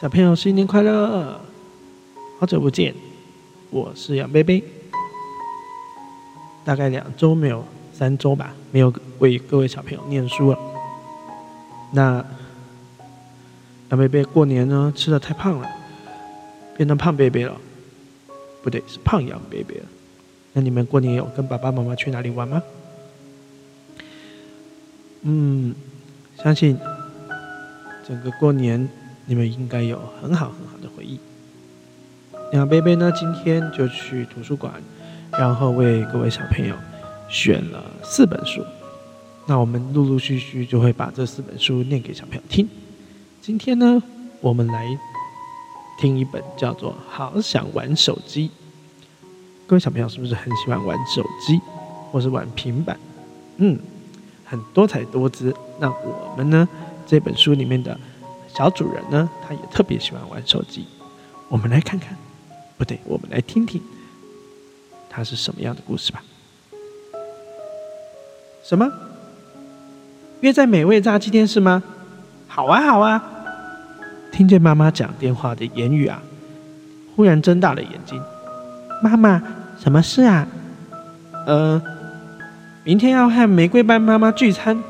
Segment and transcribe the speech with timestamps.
[0.00, 1.40] 小朋友新年快乐！
[2.40, 2.92] 好久不见，
[3.70, 4.60] 我是杨贝贝。
[6.64, 10.58] 大概两周没有，三周吧，没有为各位小朋友念书了。
[11.92, 12.24] 那
[13.90, 15.70] 杨贝贝过年呢吃的太胖了，
[16.76, 17.56] 变成胖贝贝了。
[18.64, 19.84] 不对，是胖杨贝贝了。
[20.54, 22.60] 那你们过年有跟爸爸妈妈去哪里玩吗？
[25.22, 25.72] 嗯，
[26.42, 26.76] 相信
[28.04, 28.88] 整个过年
[29.26, 31.18] 你们应该有很好很好的回忆。
[32.52, 34.72] 那贝贝呢，今天就去图书馆，
[35.32, 36.74] 然后为各位小朋友
[37.28, 38.64] 选了四本书。
[39.46, 42.68] 那我们陆陆续续就会把这四本书念给小朋友听。
[43.40, 44.02] 今天呢，
[44.40, 44.98] 我们来。
[45.96, 48.48] 听一本叫做《好想玩手机》，
[49.64, 51.60] 各位小朋友是不是很喜欢玩手机，
[52.10, 52.98] 或是玩平板？
[53.58, 53.78] 嗯，
[54.44, 55.54] 很多彩多姿。
[55.78, 56.68] 那我们呢？
[57.06, 57.96] 这本书里面的
[58.56, 60.86] 小主人呢，他也特别喜欢玩手机。
[61.48, 62.16] 我们来看看，
[62.78, 63.82] 不对，我们来听听，
[65.10, 66.22] 他是什么样的故事吧？
[68.62, 68.90] 什么？
[70.40, 71.82] 约在美味炸鸡店是吗？
[72.46, 73.22] 好啊，好啊。
[74.30, 76.22] 听见妈妈讲电话的言语啊，
[77.14, 78.22] 忽然睁大了眼睛。
[79.02, 79.42] 妈妈，
[79.78, 80.46] 什么事啊？
[81.46, 81.82] 呃，
[82.84, 84.82] 明天要和玫瑰班妈妈聚餐，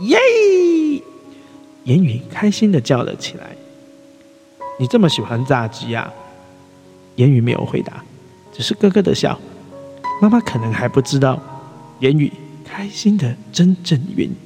[0.00, 0.18] 耶！
[1.86, 3.56] 言语开心的叫了起来。
[4.78, 6.12] 你这么喜欢炸鸡啊？
[7.14, 8.04] 言语没有回答，
[8.52, 9.38] 只是咯咯的笑。
[10.20, 11.40] 妈妈可能还不知道
[12.00, 12.30] 言语
[12.64, 14.36] 开心的真正原因。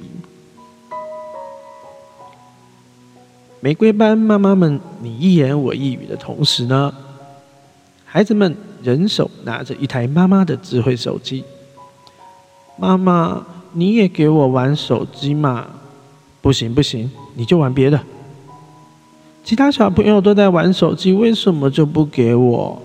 [3.59, 6.93] 玫瑰班妈妈们，你一言我一语的同时呢，
[8.05, 11.43] 孩子们人手拿着一台妈妈的智慧手机。
[12.77, 15.67] 妈妈，你也给我玩手机嘛？
[16.41, 17.99] 不行不行，你就玩别的。
[19.43, 22.81] 其他小朋友都在玩手机，为什么就不给我？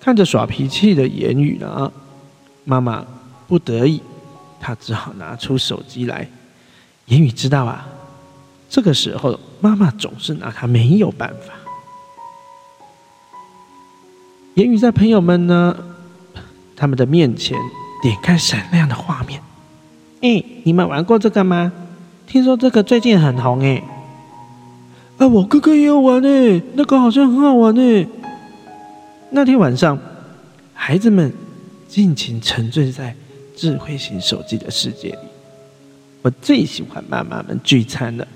[0.00, 1.92] 看着耍脾气的言语呢，
[2.64, 3.04] 妈妈
[3.46, 4.00] 不得已，
[4.60, 6.28] 她只好拿出手机来。
[7.06, 7.86] 言语知道啊。
[8.68, 11.54] 这个时候，妈妈总是拿他没有办法。
[14.54, 15.76] 言语在朋友们呢，
[16.74, 17.56] 他们的面前
[18.02, 19.40] 点开闪亮的画面。
[20.22, 21.70] 哎，你们玩过这个吗？
[22.26, 23.82] 听说这个最近很红哎。
[25.18, 28.08] 啊，我哥哥也有玩诶，那个好像很好玩诶。
[29.30, 29.98] 那天晚上，
[30.72, 31.32] 孩子们
[31.86, 33.14] 尽情沉醉在
[33.54, 35.18] 智慧型手机的世界里。
[36.22, 38.26] 我最喜欢妈妈们聚餐了。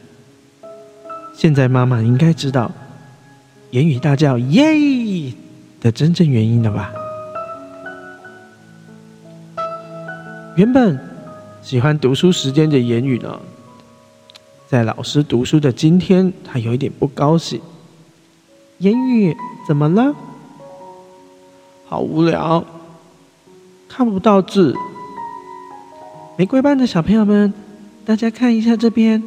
[1.34, 2.70] 现在妈妈应该知道
[3.70, 5.32] 言语大叫“耶”
[5.80, 6.92] 的真正原因了吧？
[10.56, 10.98] 原本
[11.62, 13.38] 喜欢读书时间的言语呢，
[14.66, 17.60] 在老师读书的今天，他有一点不高兴。
[18.78, 19.36] 言语
[19.66, 20.14] 怎么了？
[21.86, 22.64] 好无聊，
[23.88, 24.74] 看不到字。
[26.36, 27.52] 玫瑰班的小朋友们，
[28.04, 29.22] 大家看一下这边。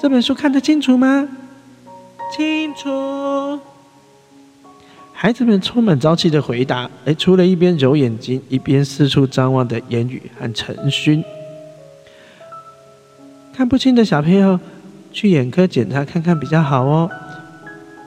[0.00, 1.28] 这本书看得清楚吗？
[2.36, 3.60] 清楚。
[5.20, 6.88] 孩子们充满朝气的回答。
[7.04, 11.24] 哎，除了一边揉眼睛一边四处张望的言语和陈勋，
[13.52, 14.60] 看不清的小朋友
[15.12, 17.10] 去眼科检查看看比较好哦。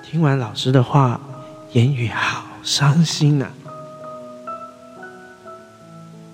[0.01, 1.19] 听完老师的话，
[1.73, 3.51] 言语好伤心呐。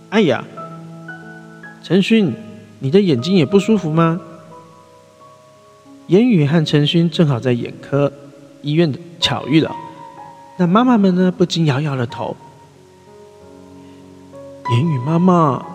[0.10, 0.44] 哎呀，
[1.82, 2.32] 陈勋，
[2.78, 4.22] 你的眼睛也不舒服吗？
[6.06, 8.14] 言语和陈勋正好在眼科
[8.62, 9.76] 医院的巧遇了，
[10.58, 12.36] 那妈妈们呢不禁摇摇了头。
[14.72, 15.66] 言语妈妈，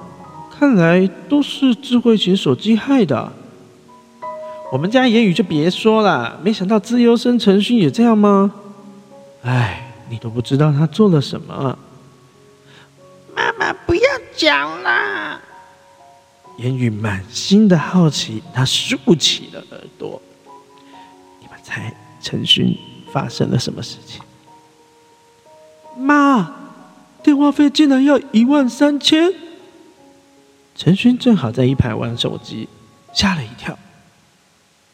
[0.51, 3.33] 看来都是智慧型手机害的。
[4.71, 8.53] 我们家言语就别说了，没想到自由生陈勋也这样吗？
[9.43, 11.79] 哎，你都不知道他做了什么。
[13.35, 14.03] 妈妈不要
[14.37, 15.41] 讲啦。
[16.59, 20.21] 言语满心的好奇，他竖起了耳朵。
[21.41, 22.77] 你们猜，陈勋
[23.13, 24.21] 发生了什么事情？
[27.23, 29.33] 妈，电话费竟然要一万三千！
[30.75, 32.69] 陈勋正好在一旁玩手机，
[33.13, 33.79] 吓了一跳。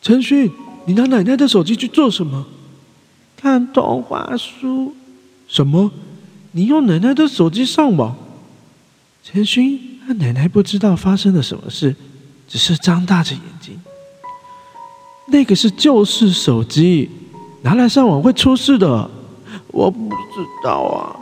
[0.02, 0.50] 陈勋，
[0.84, 2.46] 你拿奶奶的手机去做什么？
[3.36, 4.94] 看童话书。
[5.46, 5.90] 什么？
[6.52, 8.14] 你用奶奶的手机上网？
[9.24, 9.96] 陈勋。
[10.06, 11.94] 他奶奶不知道发生了什么事，
[12.48, 13.78] 只是张大着眼睛。
[15.26, 17.10] 那个是旧式手机，
[17.60, 19.10] 拿来上网会出事的。
[19.66, 21.12] 我不知道啊！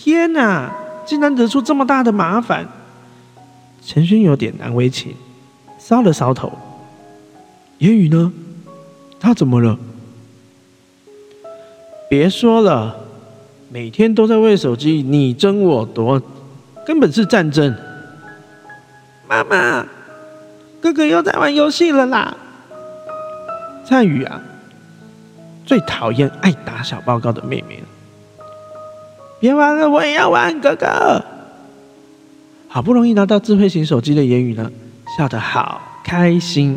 [0.00, 0.72] 天哪，
[1.04, 2.68] 竟然惹出这么大的麻烦！
[3.84, 5.12] 陈勋有点难为情。
[5.80, 6.52] 搔了搔头。
[7.78, 8.32] 言语呢？
[9.18, 9.76] 他怎么了？
[12.08, 12.96] 别说了，
[13.70, 16.22] 每天都在为手机你争我夺，
[16.86, 17.76] 根本是战争。
[19.28, 19.84] 妈妈，
[20.80, 22.36] 哥哥又在玩游戏了啦！
[23.84, 24.40] 蔡宇啊，
[25.66, 27.86] 最讨厌爱打小报告的妹妹了。
[29.40, 31.24] 别玩了，我也要玩，哥哥。
[32.68, 34.70] 好不容易拿到智慧型手机的言语呢，
[35.16, 36.76] 笑得好开心。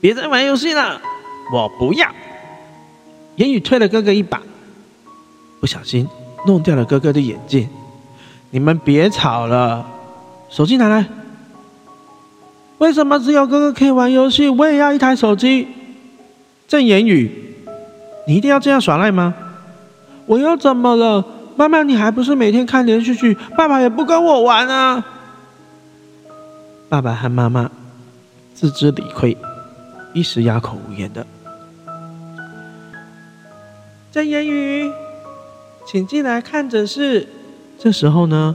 [0.00, 1.00] 别再玩游戏了，
[1.52, 2.08] 我不要。
[3.36, 4.42] 言语推了哥哥一把，
[5.60, 6.06] 不小心
[6.46, 7.68] 弄掉了哥哥的眼镜。
[8.50, 9.86] 你们别吵了，
[10.50, 11.06] 手机拿来。
[12.78, 15.66] 为什么只有哥哥可以玩游戏，我也要一台手机？
[16.68, 17.56] 郑言语，
[18.26, 19.34] 你一定要这样耍赖吗？
[20.26, 21.24] 我又怎么了？
[21.56, 23.34] 妈妈，你还不是每天看连续剧？
[23.56, 25.04] 爸爸也不跟我玩啊。
[26.88, 27.70] 爸爸和妈妈
[28.54, 29.36] 自知理亏。
[30.12, 31.26] 一时哑口无言的，
[34.12, 34.88] 郑言语，
[35.84, 37.28] 请进来看诊室。
[37.80, 38.54] 这时候呢，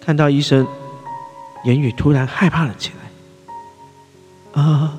[0.00, 0.64] 看到医生，
[1.64, 2.92] 言语突然害怕了起
[4.54, 4.62] 来。
[4.62, 4.94] 啊，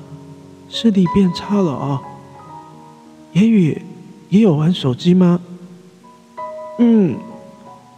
[0.68, 2.02] 视力变差了啊！
[3.32, 3.80] 言语
[4.34, 5.40] 也有玩手机吗？
[6.80, 7.16] 嗯，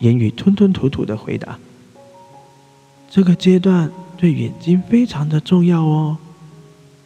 [0.00, 1.58] 言语吞吞吐吐的回答。
[3.08, 6.18] 这个阶段对眼睛非常的重要哦。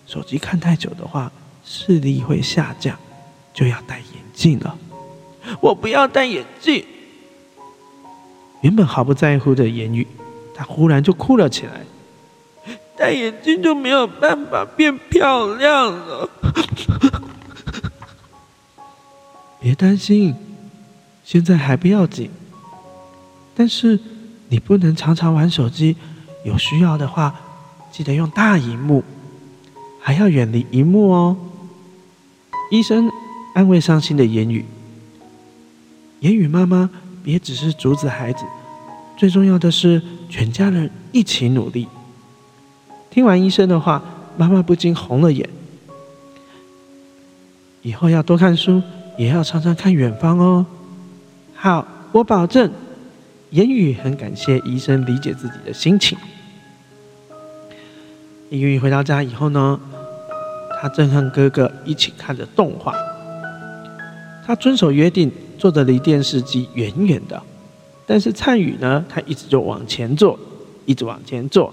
[0.05, 1.31] 手机看太久的话，
[1.65, 2.99] 视力会下降，
[3.55, 4.77] 就要戴眼镜了。
[5.61, 6.85] 我不要戴眼镜。
[8.62, 10.05] 原本毫不在乎的言语，
[10.53, 11.82] 他忽然就哭了起来。
[12.99, 16.29] 戴眼镜就没有办法变漂亮了。
[19.61, 20.35] 别担心，
[21.23, 22.31] 现在还不要紧。
[23.55, 24.01] 但是
[24.49, 25.97] 你不能常常玩手机，
[26.45, 27.35] 有需要的话，
[27.93, 29.05] 记得用大荧幕。
[30.03, 31.37] 还要远离荧幕哦。
[32.71, 33.11] 医生
[33.55, 34.65] 安慰伤心的言语。
[36.21, 36.89] 言语妈妈，
[37.23, 38.45] 别只是阻止孩子，
[39.19, 41.87] 最重要的是全家人一起努力。
[43.11, 44.03] 听完医生的话，
[44.39, 45.47] 妈妈不禁红了眼。
[47.83, 48.83] 以后要多看书，
[49.20, 50.64] 也要常常看远方哦。
[51.55, 52.72] 好，我保证。
[53.50, 56.17] 言语很感谢医生理解自己的心情。
[58.49, 59.78] 言语回到家以后呢？
[60.81, 62.94] 他正和哥哥一起看着动画。
[64.46, 67.43] 他遵守约定，坐着离电视机远远的。
[68.06, 70.38] 但是灿宇呢，他一直就往前坐，
[70.87, 71.70] 一直往前坐。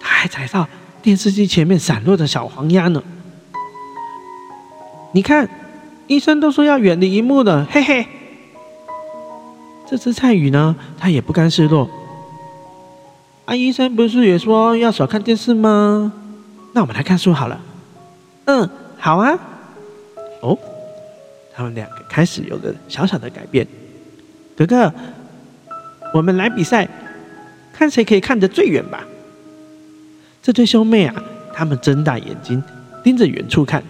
[0.00, 0.66] 他还踩到
[1.02, 3.02] 电视机前面散落的小黄鸭呢。
[5.14, 5.48] 你看，
[6.08, 8.04] 医生都说要远离荧幕的，嘿嘿。
[9.88, 11.88] 这只蔡宇呢，他也不甘示弱。
[13.44, 16.12] 啊，医生不是也说要少看电视吗？
[16.72, 17.60] 那我们来看书好了。
[18.46, 18.68] 嗯，
[18.98, 19.38] 好啊。
[20.40, 20.58] 哦，
[21.54, 23.64] 他们两个开始有了小小的改变。
[24.56, 24.92] 哥哥，
[26.12, 26.88] 我们来比赛，
[27.72, 29.04] 看谁可以看得最远吧。
[30.42, 31.14] 这对兄妹啊，
[31.54, 32.60] 他们睁大眼睛
[33.04, 33.80] 盯着远处看。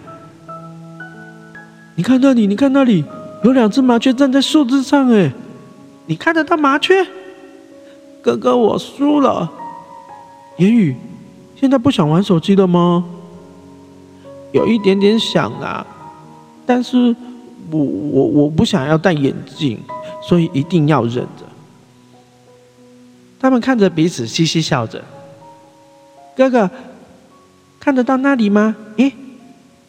[1.95, 3.03] 你看那里，你看那里，
[3.43, 5.31] 有两只麻雀站在树枝上，哎，
[6.05, 7.05] 你看得到麻雀？
[8.21, 9.49] 哥哥，我输了。
[10.57, 10.95] 言语，
[11.55, 13.03] 现在不想玩手机了吗？
[14.51, 15.85] 有一点点想啊，
[16.65, 17.15] 但是
[17.69, 19.79] 我我我不想要戴眼镜，
[20.21, 21.45] 所以一定要忍着。
[23.39, 25.03] 他们看着彼此，嘻嘻笑着。
[26.35, 26.69] 哥哥，
[27.79, 28.75] 看得到那里吗？
[28.97, 29.13] 诶，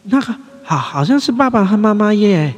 [0.03, 0.35] 那个
[0.67, 2.53] 好，好像是爸爸和妈妈耶。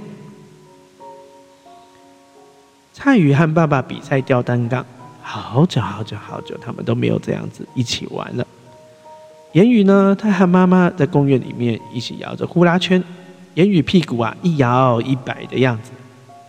[2.91, 4.83] 蔡宇和爸爸比赛吊单杠。
[5.21, 8.47] 好久好久好久，他们都没有这样子一起玩了。
[9.51, 13.03] 言语呢，他和妈妈在公园里面一起摇着呼啦圈，
[13.53, 15.91] 言语屁股啊一摇一摆的样子，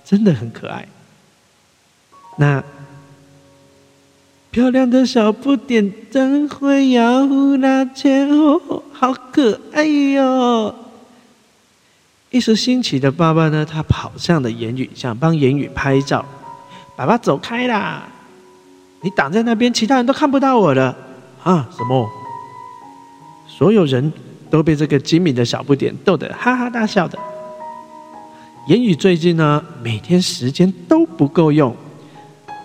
[0.02, 0.88] 真的很可爱。
[2.38, 2.64] 那
[4.50, 10.74] 漂亮的小不点真会摇呼啦圈哦，好可爱哟！
[12.30, 16.24] 一时兴起的爸爸呢，他跑向了言语，想帮言语拍照。
[16.96, 18.04] 爸爸走开啦！
[19.00, 20.96] 你挡在那边，其他人都看不到我了
[21.42, 21.68] 啊！
[21.76, 22.08] 什么？
[23.48, 24.12] 所有人
[24.48, 27.18] 都被这个精明的小不点逗得哈哈大笑的。
[28.68, 31.74] 言语最近呢，每天时间都不够用，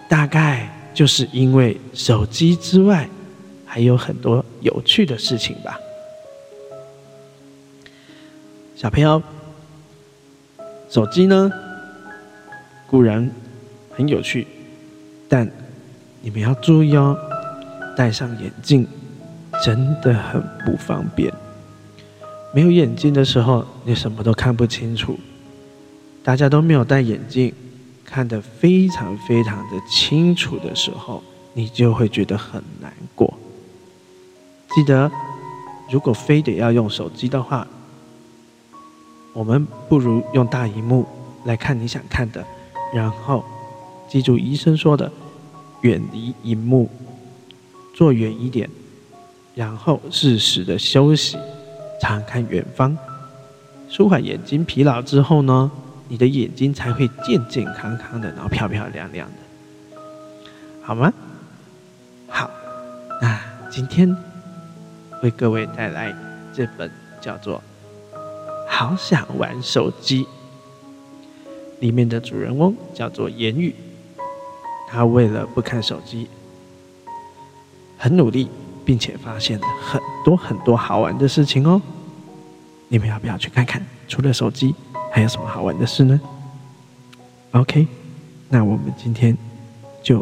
[0.08, 3.10] 大概就是因为手机之外
[3.66, 5.80] 还有很多有趣的事情吧。
[8.76, 9.24] 小朋友，
[10.90, 11.52] 手机呢
[12.88, 13.30] 固然
[13.92, 14.48] 很有趣，
[15.30, 15.50] 但。
[16.22, 17.16] 你们要注意哦，
[17.96, 18.88] 戴上眼镜
[19.64, 21.32] 真的很不方便。
[22.52, 25.20] 没有眼镜的时候，你什么都看不清楚。
[26.24, 27.54] 大家都没有戴眼镜，
[28.04, 31.22] 看得非常非常的清楚的时候，
[31.54, 33.32] 你就会觉得很难过。
[34.74, 35.12] 记得，
[35.92, 37.68] 如果非得要用手机的话，
[39.36, 41.06] 我们不如用大荧幕
[41.44, 42.42] 来看你想看的，
[42.94, 43.44] 然后
[44.08, 45.12] 记住医生说的，
[45.82, 46.90] 远离荧幕，
[47.94, 48.70] 坐远一点，
[49.54, 51.38] 然后适时的休息，
[52.02, 52.98] 常看远方，
[53.90, 55.70] 舒缓眼睛疲劳之后呢？
[56.08, 60.00] 你的眼睛才会健健康康的，然后漂漂亮亮的，
[60.82, 61.12] 好吗？
[62.30, 62.50] 好，
[63.22, 63.38] 那
[63.70, 64.16] 今天
[65.22, 66.16] 为各位带来
[66.54, 66.90] 这本
[67.20, 67.58] 叫做
[68.68, 70.24] 《好想玩手机》
[71.80, 73.74] 里面的主人翁叫做言语，
[74.88, 76.28] 他为了不看手机，
[77.98, 78.50] 很努力，
[78.84, 81.82] 并且发现了很多很多好玩的事情哦。
[82.88, 83.86] 你们要不要去看看？
[84.08, 84.76] 除了手机。
[85.12, 86.20] 还有什么好玩的事呢
[87.52, 87.88] ？OK，
[88.50, 89.38] 那我们今天
[90.04, 90.22] 就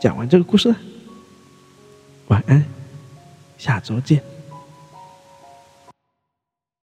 [0.00, 0.76] 讲完这个故事了。
[2.26, 2.64] 晚安，
[3.58, 4.20] 下周见。